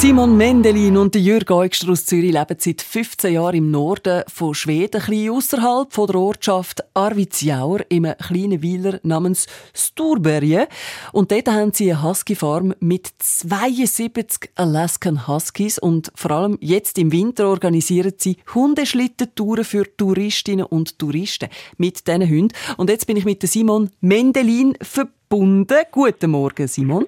[0.00, 5.02] Simon Mendelin und Jürg Eugster aus Zürich leben seit 15 Jahren im Norden von Schweden,
[5.02, 10.68] ein ausserhalb der Ortschaft Arvidsjaur, in einem kleinen Weiler namens Sturberge.
[11.12, 17.12] Und dort haben sie eine Husky-Farm mit 72 Alaskan Huskies und vor allem jetzt im
[17.12, 22.54] Winter organisieren sie Hundeschlittentouren für Touristinnen und Touristen mit diesen Hunden.
[22.78, 25.76] Und jetzt bin ich mit Simon Mendelin verbunden.
[25.92, 27.06] Guten Morgen, Simon.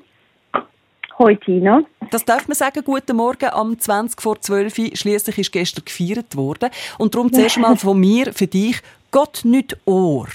[1.22, 1.84] Hoi Tina.
[2.10, 4.90] Das darf man sagen, guten Morgen am 20 vor 12 Uhr.
[4.94, 6.68] Schliesslich ist gestern gefeiert worden.
[6.98, 8.80] Und darum zuerst mal von mir für dich,
[9.12, 10.26] Gott nicht Ohr.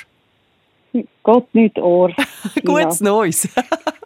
[1.23, 2.13] Gott nicht Ohr.
[2.65, 3.49] Gutes Neues.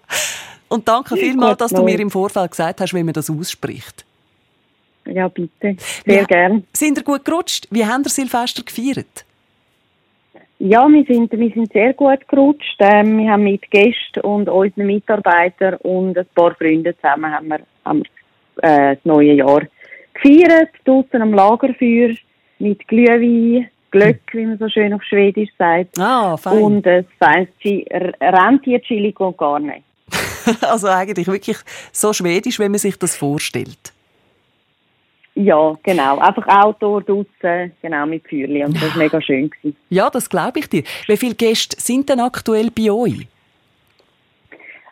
[0.69, 4.03] Und danke vielmals, dass du mir im Vorfeld gesagt hast, wie man das ausspricht.
[5.05, 5.75] Ja, bitte.
[6.03, 6.63] Sehr gern.
[6.73, 7.67] Sind ihr gut gerutscht?
[7.69, 9.25] Wie haben ihr Silvester gefeiert?
[10.63, 12.75] Ja, wir sind, wir sind sehr gut gerutscht.
[12.77, 17.61] Ähm, wir haben mit Gästen und unseren Mitarbeitern und ein paar Freunden zusammen haben wir,
[17.83, 18.03] haben
[18.61, 19.63] wir äh, das neue Jahr
[20.13, 22.13] gefeiert, draußen am Lagerfeuer
[22.59, 25.97] mit Glühwein, Glöck, wie man so schön auf Schwedisch sagt.
[25.97, 26.61] Ah, fein.
[26.61, 27.49] Und ein feines
[28.21, 29.81] Rentierchili und gar nicht.
[30.61, 31.57] also eigentlich wirklich
[31.91, 33.93] so schwedisch, wenn man sich das vorstellt.
[35.43, 36.19] Ja, genau.
[36.19, 38.63] Einfach Outdoor draußen, genau, mit Feuerli.
[38.63, 39.49] Und das war mega schön.
[39.49, 39.75] Gewesen.
[39.89, 40.83] Ja, das glaube ich dir.
[41.07, 43.27] Wie viele Gäste sind denn aktuell bei euch?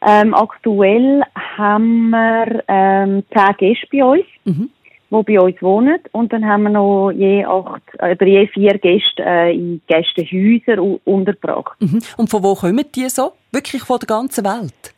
[0.01, 1.23] Ähm, aktuell
[1.57, 4.69] haben wir ähm, zehn Gäste bei uns, mhm.
[5.11, 5.99] die bei uns wohnen.
[6.13, 11.79] Und dann haben wir noch je acht, oder je vier Gäste äh, in Gästehäusern untergebracht.
[11.81, 11.99] Mhm.
[12.17, 13.33] Und von wo kommen die so?
[13.51, 14.93] Wirklich von der ganzen Welt?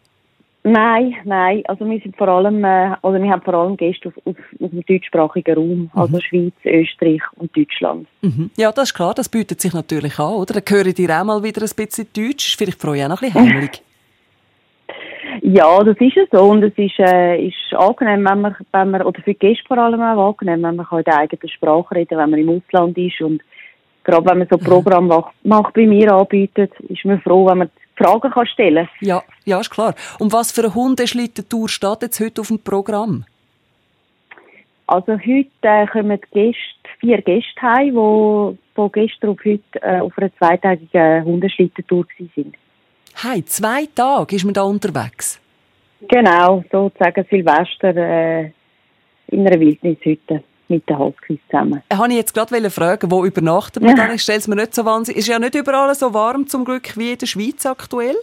[0.63, 1.63] Nein, nein.
[1.67, 4.69] Also wir sind vor allem, äh, oder wir haben vor allem Gäste auf, auf, auf
[4.69, 5.89] dem deutschsprachigen Raum, mhm.
[5.93, 8.07] also Schweiz, Österreich und Deutschland.
[8.21, 8.51] Mhm.
[8.57, 10.61] Ja, das ist klar, das bietet sich natürlich an, oder?
[10.61, 12.49] Dann höre dir auch mal wieder ein bisschen Deutsch.
[12.49, 13.81] Ist vielleicht euch auch noch ein bisschen heimelig.
[15.41, 19.01] ja, das ist ja so und es ist, äh, ist angenehm, wenn man, wenn man,
[19.01, 22.17] oder für die Gäste vor allem auch angenehm, wenn man in der eigenen Sprache reden
[22.19, 23.41] wenn man im Ausland ist und
[24.03, 27.59] gerade wenn man so ein Programm macht, macht bei mir anbietet, ist man froh, wenn
[27.59, 29.95] man Fragen kann stellen Ja, ja, ist klar.
[30.19, 33.25] Und was für eine Hundeschlittentour steht jetzt heute auf dem Programm?
[34.87, 36.57] Also heute äh, kommen Gäste,
[36.99, 42.53] vier Gäste heim, die von gestern auf heute äh, auf einer zweitägigen Hundeschlittentour waren.
[43.15, 45.39] Hey, zwei Tage ist man da unterwegs?
[46.07, 48.51] Genau, sozusagen Silvester äh,
[49.27, 51.83] in einer Wildnishütte mit den Huskies zusammen.
[51.91, 54.15] Ich wollte jetzt gerade fragen, wo übernachten wir dann?
[54.15, 55.19] Ich stelle es mir nicht so wahnsinnig...
[55.19, 58.15] Ist ja nicht überall so warm zum Glück wie in der Schweiz aktuell.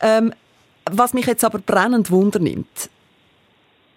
[0.00, 0.32] Ähm,
[0.90, 2.90] was mich jetzt aber brennend wundernimmt,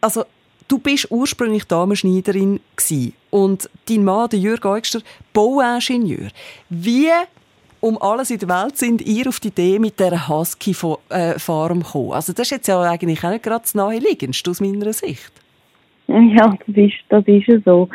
[0.02, 0.26] also
[0.68, 2.60] du bist ursprünglich Damenschneiderin
[3.30, 5.02] und dein Mann, der Jürg Eugster,
[5.34, 6.30] Bauingenieur.
[6.70, 7.10] Wie
[7.80, 12.14] um alles in der Welt sind ihr auf die Idee mit dieser Husky-Farm äh, gekommen?
[12.14, 15.32] Also das ist jetzt ja eigentlich auch nicht gerade das Naheliegendste aus meiner Sicht.
[16.38, 17.90] Ja, das ist, das ist ja so.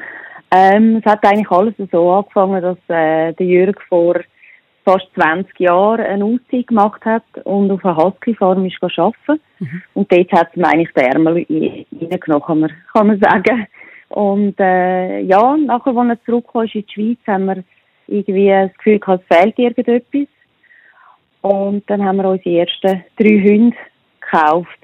[0.51, 4.21] Ähm, es hat eigentlich alles so angefangen, dass äh, der Jürg vor
[4.85, 9.43] fast 20 Jahren eine Auszeit gemacht hat und auf einer Husky-Farm ist arbeiten.
[9.59, 9.83] Mhm.
[9.95, 13.67] Und dort hat es mir eigentlich den Ärmel reingenommen, kann man, kann man sagen.
[14.09, 17.65] Und äh, ja, nachher, als er zurückkam in die Schweiz, haben wir
[18.07, 20.29] irgendwie das Gefühl gehabt, es fehlt irgendetwas.
[21.41, 23.77] Und dann haben wir unsere ersten drei Hunde
[24.21, 24.79] gekauft.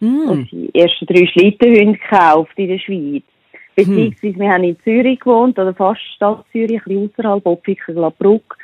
[0.00, 0.28] Mm.
[0.28, 3.22] Und die ersten drei Schlittenhunde gekauft in der Schweiz.
[3.76, 4.40] Beziehungsweise, mm.
[4.40, 8.56] wir haben in Zürich gewohnt, oder fast Stadt Zürich, ein bisschen außerhalb, Opfiken, Glabruck.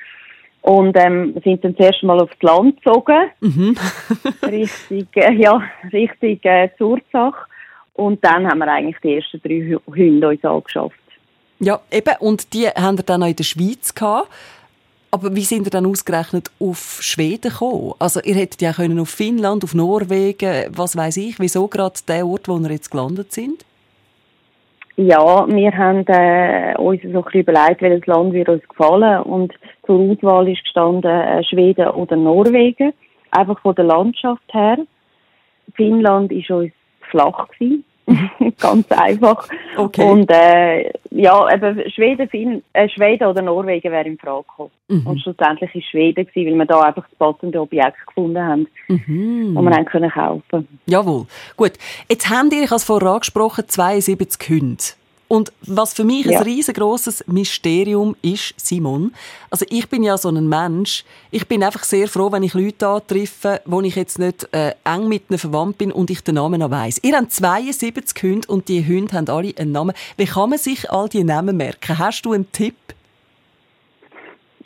[0.62, 3.30] Und ähm, sind dann zuerst mal aufs Land gezogen.
[3.40, 3.76] Mhm.
[4.42, 7.46] richtig, äh, ja, richtig äh, zur Sache.
[7.94, 10.98] Und dann haben wir eigentlich die ersten drei Hunde uns angeschafft.
[11.60, 12.14] Ja, eben.
[12.18, 14.28] Und die haben wir dann auch in der Schweiz gehabt.
[15.16, 17.94] Aber wie sind ihr dann ausgerechnet auf Schweden gekommen?
[17.98, 21.40] Also ihr hättet ja können auf Finnland, auf Norwegen, was weiß ich.
[21.40, 23.64] Wieso gerade der Ort, wo wir jetzt gelandet sind?
[24.96, 29.54] Ja, wir haben äh, uns so ein überlegt, welches Land wir uns gefallen und
[29.86, 32.92] zur Auswahl ist gestanden äh, Schweden oder Norwegen,
[33.30, 34.76] einfach von der Landschaft her.
[35.76, 36.72] Finnland ist uns
[37.10, 37.84] flach gewesen.
[38.60, 39.48] Ganz einfach.
[39.76, 40.04] Okay.
[40.04, 44.70] Und äh, ja, eben Schweden, Finn, äh, Schweden oder Norwegen wäre in Frage gekommen.
[44.88, 45.06] Mhm.
[45.06, 49.54] Und schlussendlich war Schweden, gewesen, weil wir da einfach das passende Objekt gefunden haben, mhm.
[49.54, 51.26] das wir dann können kaufen Jawohl.
[51.56, 51.72] Gut.
[52.08, 54.84] Jetzt haben ihr, ich habe es vorher angesprochen, 72 Hunde.
[55.28, 56.38] Und was für mich ja.
[56.38, 59.12] ein riesengroßes Mysterium ist, Simon,
[59.50, 62.86] also ich bin ja so ein Mensch, ich bin einfach sehr froh, wenn ich Leute
[62.86, 66.60] antreffe, wo ich jetzt nicht äh, eng mit ihnen verwandt bin und ich den Namen
[66.60, 67.00] noch weiss.
[67.02, 69.96] Ihr habt 72 Hunde und die Hunde haben alle einen Namen.
[70.16, 71.98] Wie kann man sich all die Namen merken?
[71.98, 72.76] Hast du einen Tipp?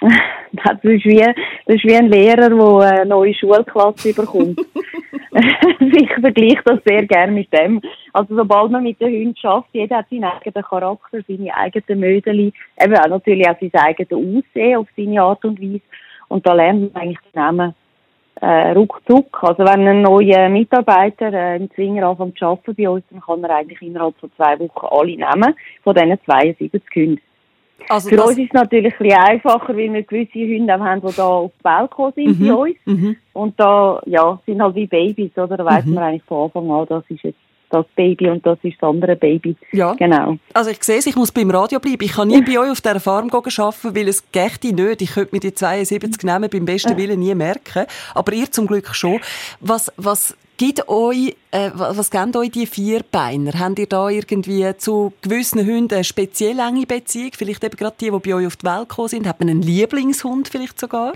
[0.52, 4.60] Das ist wie, das ist wie ein Lehrer, der eine neue Schulklasse bekommt.
[5.80, 7.80] ich vergleiche das sehr gerne mit dem.
[8.12, 12.52] Also sobald man mit den Hunden schafft, jeder hat seinen eigenen Charakter, seine eigenen Mödeli,
[12.82, 15.80] eben auch natürlich auch sein eigenes Aussehen auf seine Art und Weise.
[16.28, 17.74] Und da lernt man eigentlich Namen
[18.40, 19.42] äh, ruckzuck.
[19.42, 23.44] Also wenn ein neuer Mitarbeiter äh, im Zwinger anfängt zu arbeiten bei uns, dann kann
[23.44, 27.20] er eigentlich innerhalb von zwei Wochen alle nehmen, von diesen 72 Hunden.
[27.88, 31.16] Also Für uns ist es natürlich ein bisschen einfacher, weil wir gewisse Hunde haben, die
[31.16, 32.48] da auf die Welt gekommen sind mhm.
[32.48, 32.76] bei uns.
[32.84, 33.16] Mhm.
[33.32, 35.56] Und da, ja, sind halt wie Babys, oder?
[35.56, 35.94] Da weiss mhm.
[35.94, 37.38] man eigentlich von Anfang an, das ist jetzt
[37.70, 39.56] das Baby und das ist das andere Baby.
[39.72, 39.94] Ja.
[39.94, 40.36] Genau.
[40.52, 42.02] Also ich sehe es, ich muss beim Radio bleiben.
[42.02, 45.02] Ich kann nie bei euch auf dieser Farm arbeiten, weil es geht nicht.
[45.02, 47.86] Ich könnte mir die 72 nehmen, beim besten Willen nie merken.
[48.14, 49.20] Aber ihr zum Glück schon.
[49.60, 53.52] Was, was gibt euch, äh, was geben euch die vier Beiner?
[53.58, 57.30] Habt ihr da irgendwie zu gewissen Hunden eine speziell enge Beziehung?
[57.32, 59.26] Vielleicht eben gerade die, die bei euch auf die Welt gekommen sind.
[59.26, 61.14] Hat man einen Lieblingshund vielleicht sogar?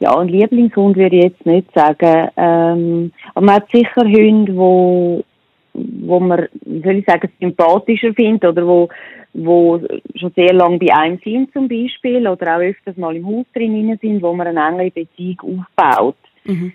[0.00, 2.28] Ja, ein Lieblingshund würde ich jetzt nicht sagen.
[2.36, 5.24] Ähm, aber man hat sicher Hunde, wo,
[5.72, 8.90] wo man, wie soll ich sagen, sympathischer findet oder wo,
[9.32, 9.80] wo
[10.14, 13.98] schon sehr lange bei einem sind zum Beispiel oder auch öfters mal im Haus drin
[14.02, 16.16] sind, wo man eine engere Beziehung aufbaut.
[16.44, 16.72] Mhm.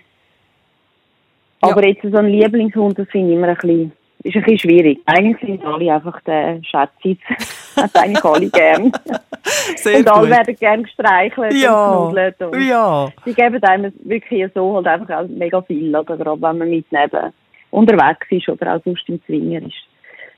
[1.60, 1.88] Aber ja.
[1.88, 3.92] jetzt so ein Lieblingshund, das finde ich immer ein bisschen
[4.26, 5.00] ist ein bisschen schwierig.
[5.06, 7.18] Eigentlich sind alle einfach der Schätzis.
[7.76, 8.90] Das eigentlich alle gern.
[9.76, 11.90] Sehr und alle werden gern gestreichelt ja.
[11.90, 12.40] und knuddelt.
[12.40, 13.12] Und ja.
[13.26, 16.16] Sie geben einem wirklich so halt einfach auch mega viel, oder?
[16.16, 17.34] gerade wenn man mit neben
[17.72, 19.74] unterwegs ist oder auch sonst im Zwinger ist.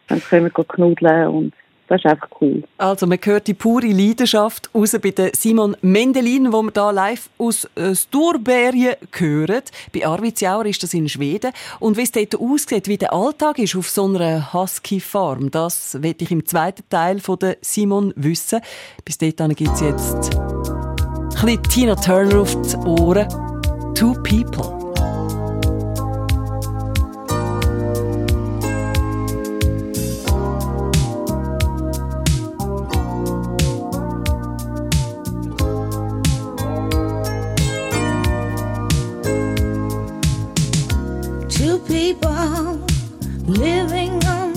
[0.09, 1.55] Dann können wir knuddeln und
[1.89, 2.63] das ist einfach cool.
[2.77, 7.69] Also, man hört die pure Leidenschaft raus bei Simon Mendelin, wo wir hier live aus
[7.75, 9.63] äh, Sturbergen hören.
[9.93, 11.53] Bei Arvidsjaur ist das in Schweden.
[11.81, 16.25] Und wie es dort aussieht, wie der Alltag ist auf so einer Husky-Farm, das werde
[16.25, 18.61] ich im zweiten Teil von Simon wissen.
[19.05, 23.29] Bis dahin gibt es jetzt ein bisschen Tina Turner auf die Ohren.
[23.95, 24.78] Two People.
[42.21, 42.85] people
[43.47, 44.48] living on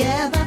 [0.00, 0.39] together.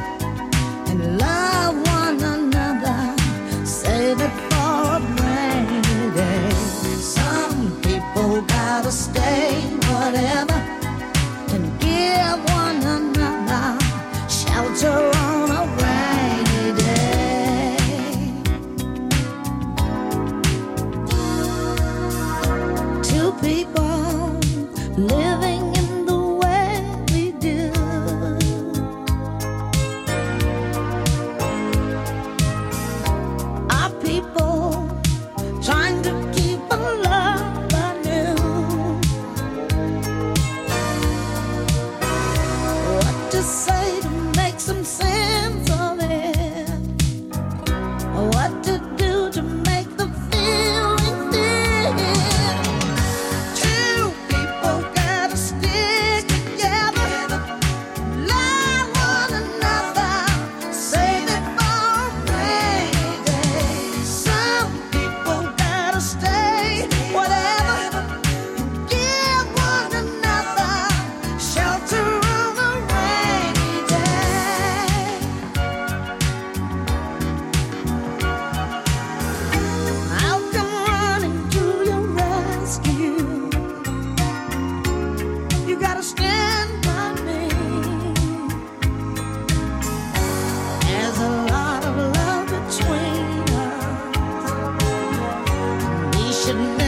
[96.46, 96.83] should know.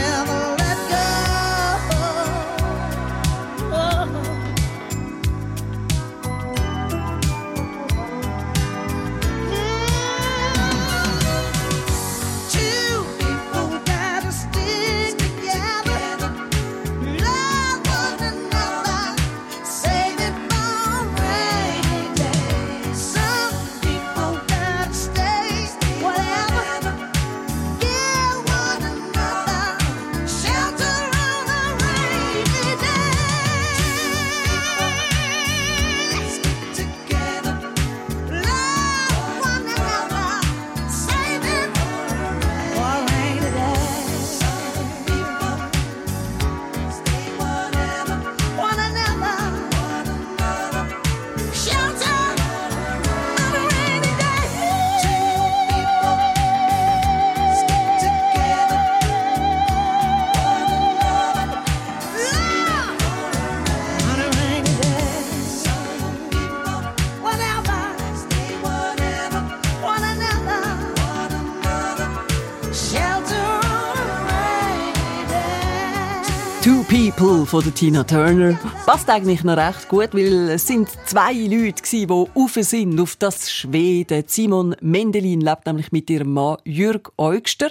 [77.16, 78.58] People von der Tina Turner.
[78.84, 83.50] Passt eigentlich noch recht gut, weil es sind zwei Leute die auf sind auf das
[83.50, 84.24] Schweden.
[84.26, 87.70] Simon Mendelin lebt nämlich mit ihrem Mann Jürg Eugster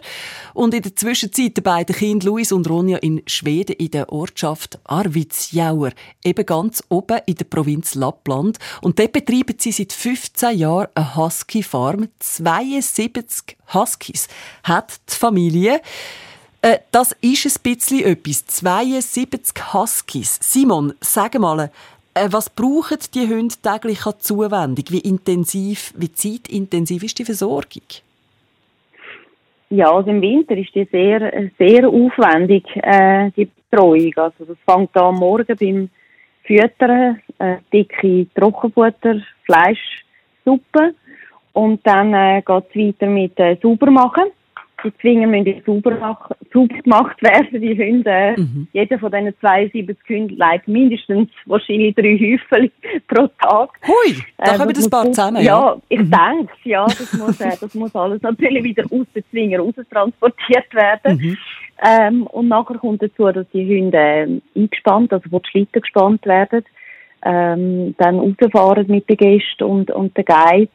[0.56, 4.80] und in der Zwischenzeit die beiden Kinder Luis und Ronja in Schweden in der Ortschaft
[4.84, 5.92] Arvidsjaur,
[6.24, 8.58] eben ganz oben in der Provinz Lappland.
[8.82, 12.08] Und dort betreiben sie seit 15 Jahren eine Husky-Farm.
[12.20, 14.28] 72 Huskies
[14.64, 15.82] hat die Familie.
[16.66, 18.48] Äh, das ist ein bisschen etwas.
[18.48, 20.40] 72 Huskies.
[20.42, 21.70] Simon, sag mal,
[22.16, 24.86] äh, was brauchen die Hunde täglich an Zuwendung?
[24.90, 27.84] Wie intensiv, wie zeitintensiv ist die Versorgung?
[29.70, 34.14] Ja, also im Winter ist die sehr, sehr aufwendig, äh, die Betreuung.
[34.16, 35.90] Also das fängt an morgen beim
[36.46, 40.04] Füttern, äh, dicke Trockenfutter, Fleisch,
[40.44, 40.96] Suppe.
[41.54, 44.32] Und dann äh, geht es weiter mit äh, Saubermachen
[44.86, 46.18] die Zwinger müssen sauber,
[46.54, 48.36] sauber gemacht werden, die Hunde.
[48.38, 48.68] Mhm.
[48.74, 52.72] Jeder von diesen 72 Hunden leidet mindestens wahrscheinlich drei Häufel
[53.08, 53.70] pro Tag.
[53.88, 55.44] Hui, da äh, kommen ein paar zusammen, ja.
[55.44, 56.12] Ja, ich mhm.
[56.12, 60.74] denke ja, das muss, äh, das muss alles natürlich wieder aus den Zwinger raus transportiert
[60.74, 61.18] werden.
[61.18, 61.38] Mhm.
[61.84, 66.26] Ähm, und nachher kommt dazu, dass die Hunde äh, eingespannt, also wo die Schlitten gespannt
[66.26, 66.64] werden,
[67.24, 70.74] ähm, dann rausfahren mit den Gästen und, und den Guides.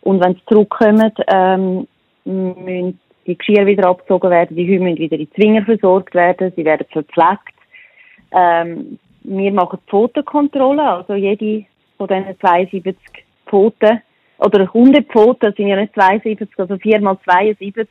[0.00, 1.86] Und wenn sie zurückkommen, ähm,
[2.24, 2.98] müssen
[3.30, 6.86] die Geschirr wieder abgezogen werden, die Hunde müssen wieder in Zwinger versorgt werden, sie werden
[6.90, 7.54] verpflegt.
[8.32, 12.96] Ähm, wir machen Pfotenkontrolle, also jede von diesen 72
[13.46, 14.02] Pfoten,
[14.38, 17.86] oder Hundepfoten sind ja nicht 72, also 4 mal 72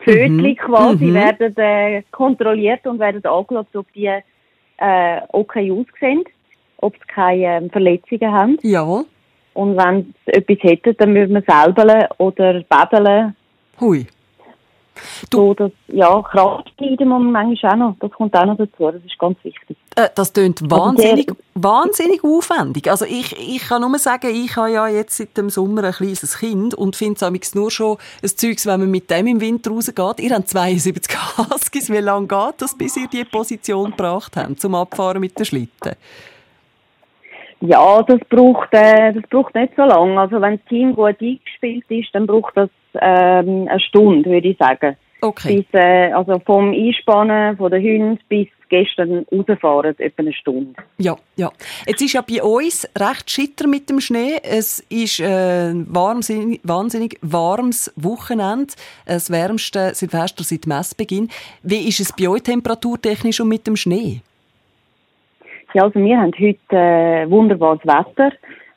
[0.00, 0.56] Pfötchen mhm.
[0.56, 1.14] quasi, mhm.
[1.14, 6.24] werden äh, kontrolliert und werden angeschaut, ob die äh, okay aussehen,
[6.76, 8.58] ob sie keine äh, Verletzungen haben.
[8.62, 9.02] Ja.
[9.54, 13.34] Und wenn sie etwas hätten, dann müssen wir selber oder badeln.
[13.80, 14.06] Hui.
[15.30, 16.22] Du, so, dass, ja,
[17.04, 19.76] man manchmal auch noch, das kommt auch noch dazu, das ist ganz wichtig.
[19.96, 22.90] Äh, das klingt wahnsinnig, also wahnsinnig aufwendig.
[22.90, 26.38] Also ich, ich kann nur sagen, ich habe ja jetzt seit dem Sommer ein kleines
[26.38, 30.20] Kind und finde es nur schon ein Zeug, wenn man mit dem im Winter rausgeht.
[30.20, 34.74] Ihr habt 72 Huskies, wie lange geht das, bis ihr die Position gebracht habt, zum
[34.74, 35.96] Abfahren mit den Schlitten?
[37.60, 40.20] Ja, das braucht, äh, das braucht nicht so lange.
[40.20, 44.58] Also wenn das Team gut eingespielt ist, dann braucht das ähm, eine Stunde, würde ich
[44.58, 44.96] sagen.
[45.20, 45.56] Okay.
[45.56, 50.74] Bis, äh, also vom Einspannen von den Hunden bis gestern rausfahren, etwa eine Stunde.
[50.98, 51.50] Ja, ja.
[51.86, 54.38] Jetzt ist ja bei uns recht schitter mit dem Schnee.
[54.42, 58.74] Es ist ein äh, wahnsinnig, wahnsinnig warmes Wochenende,
[59.06, 61.28] das wärmste Silvester seit Messbeginn.
[61.62, 64.20] Wie ist es bei euch temperaturtechnisch und mit dem Schnee?
[65.74, 68.32] Ja, also wir haben heute äh, wunderbares Wetter,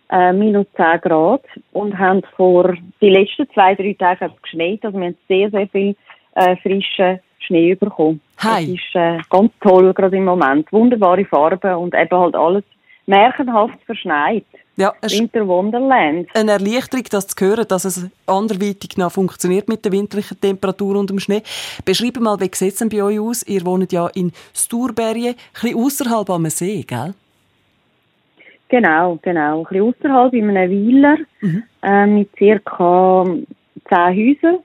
[0.10, 4.80] äh, minus 10 Grad und haben vor die letzten zwei, drei Tage hat es geschneit,
[4.84, 5.96] also wir haben sehr, sehr viel
[6.36, 8.20] äh, frischen Schnee bekommen.
[8.40, 8.66] Hi.
[8.66, 10.72] Das ist äh, ganz toll gerade im Moment.
[10.72, 12.64] Wunderbare Farben und eben halt alles
[13.06, 14.46] märchenhaft verschneit.
[14.78, 16.30] Ja, Winter Wonderland.
[16.34, 21.10] Eine Erleichterung, das zu hören, dass es anderweitig noch funktioniert mit der winterlichen Temperatur und
[21.10, 21.44] dem Schnee.
[21.86, 23.44] Beschreibe mal, wie sieht es denn bei euch aus?
[23.44, 27.14] Ihr wohnt ja in Sturbergen, ein bisschen außerhalb am See, gell?
[28.70, 29.60] Genau, genau.
[29.60, 31.64] Ein bisschen außerhalb in einem Weiler mhm.
[31.84, 32.30] äh, mit
[32.66, 33.26] ca.
[33.90, 34.60] 10 Häusern.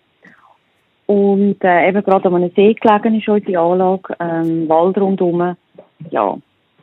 [1.06, 5.56] Und äh, eben gerade an einem See gelegen ist unsere Anlage, ähm, Wald rundherum.
[6.10, 6.36] Ja,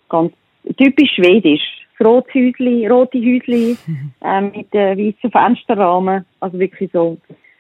[0.10, 0.34] ganz
[0.78, 3.78] typisch schwedisch rote Häusli, rote Häusli
[4.22, 6.26] äh, mit äh, weißen Fensterrahmen.
[6.40, 7.18] Also wirklich so.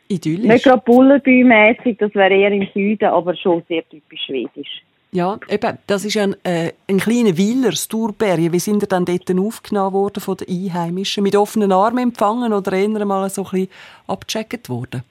[0.07, 0.51] Idyllisch.
[0.51, 4.83] Nicht gerade Bullerbü-mässig, das wäre eher im Süden, aber schon sehr typisch schwedisch.
[5.11, 8.51] Ja, eben, das ist ein, äh, ein kleiner Weiler, Sturberge.
[8.51, 11.23] Wie sind ihr dann dort aufgenommen worden von den Einheimischen?
[11.23, 13.69] Mit offenen Armen empfangen oder eher mal so ein bisschen
[14.07, 15.03] abgecheckt worden?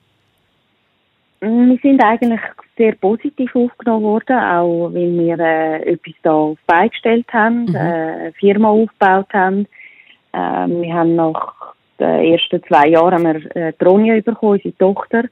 [1.44, 2.40] Wir sind eigentlich
[2.76, 7.74] sehr positiv aufgenommen worden, auch weil wir äh, etwas da beigestellt haben, mhm.
[7.74, 9.66] äh, eine Firma aufgebaut haben.
[10.32, 15.24] Äh, wir haben nach den ersten zwei Jahren haben wir äh, Tronja bekommen, unsere Tochter.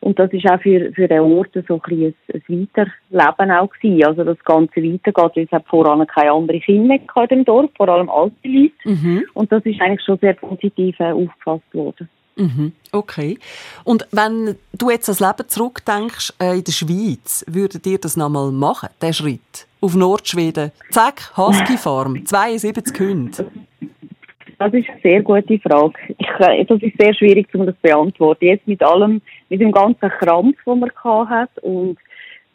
[0.00, 4.06] Und das ist auch für, für den Ort so ein, ein, ein Weiterleben auch gewesen.
[4.06, 7.70] Also das Ganze weitergeht, weil es hat voran keine anderen Kinder mehr in dem Dorf,
[7.76, 8.72] vor allem alte Leute.
[8.84, 9.24] Mhm.
[9.34, 12.08] Und das ist eigentlich schon sehr positiv äh, aufgefasst worden.
[12.38, 13.38] Mhm, okay.
[13.84, 18.52] Und wenn du jetzt ans Leben zurückdenkst, äh, in der Schweiz, würdet ihr das nochmal
[18.52, 19.66] machen, den Schritt?
[19.80, 20.70] Auf Nordschweden.
[20.90, 23.50] Zack, Husky Farm, 72 Hunde.
[24.58, 25.94] Das ist eine sehr gute Frage.
[26.16, 28.44] Ich, äh, das ist sehr schwierig, um das zu beantworten.
[28.44, 30.90] Jetzt mit allem, mit dem ganzen Krampf, den man
[31.28, 31.98] hat und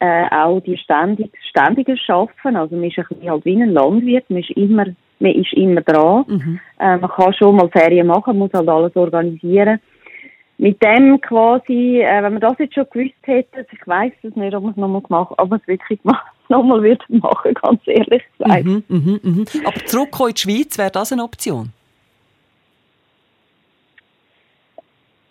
[0.00, 2.56] äh, auch die ständig, ständige Schaffen.
[2.56, 4.86] Also man ist ein bisschen halt wie ein Landwirt, man ist immer
[5.18, 6.24] man ist immer dran.
[6.26, 6.60] Mhm.
[6.78, 9.80] Äh, man kann schon mal Ferien machen, muss halt alles organisieren.
[10.58, 14.54] mit dem quasi, äh, wenn man das jetzt schon gewusst hätte, ich weiß es nicht,
[14.54, 15.98] ob man es nochmal gemacht, ob man es wirklich
[16.48, 18.64] nochmal würde machen, ganz ehrlich gesagt.
[18.64, 19.46] Mhm, mhm, mhm.
[19.64, 21.72] Aber zurückkommen in die Schweiz, wäre das eine Option?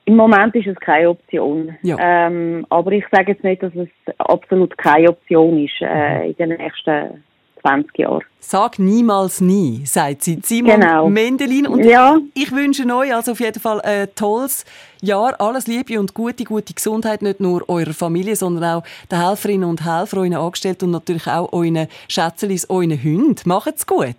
[0.06, 1.78] Im Moment ist es keine Option.
[1.82, 1.96] Ja.
[2.00, 3.88] Ähm, aber ich sage jetzt nicht, dass es
[4.18, 7.24] absolut keine Option ist äh, in den nächsten
[7.64, 8.22] 20 Jahren.
[8.40, 10.40] Sag niemals nie, sagt sie.
[10.44, 11.10] Simon Genau.
[11.10, 11.66] Mendelin.
[11.66, 12.18] Und Ja.
[12.34, 14.66] ich wünsche euch also auf jeden Fall ein tolles
[15.02, 15.40] Jahr.
[15.40, 17.22] Alles Liebe und gute, gute Gesundheit.
[17.22, 21.52] Nicht nur eurer Familie, sondern auch den Helferinnen und Helfern, euren Angestellten und natürlich auch
[21.54, 23.36] euren Schätzelis, euren Hunden.
[23.46, 24.16] Macht's gut.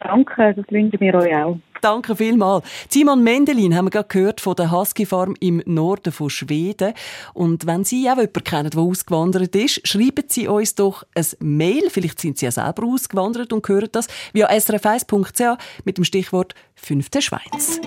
[0.00, 1.58] Danke, das wünschen wir euch auch.
[1.82, 2.64] Danke vielmals.
[2.88, 6.94] Simon Mendelin haben wir gerade gehört von der Husky Farm im Norden von Schweden.
[7.34, 11.90] Und wenn Sie auch jemanden kennen, der ausgewandert ist, schreiben Sie uns doch ein Mail.
[11.90, 17.20] Vielleicht sind Sie ja selber ausgewandert und hören das via srf1.ch mit dem Stichwort «Fünfte
[17.20, 17.80] Schweiz».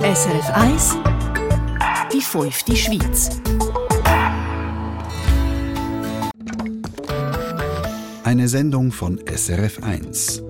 [0.00, 0.96] SRF 1
[2.12, 3.40] Die fünfte Schweiz.
[8.24, 10.49] Eine Sendung von SRF1.